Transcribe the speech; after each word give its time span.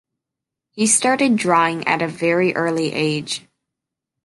He 0.71 0.87
started 0.87 1.35
drawing 1.35 1.87
at 1.87 2.01
a 2.01 2.07
very 2.07 2.55
early 2.55 2.91
age. 2.91 3.45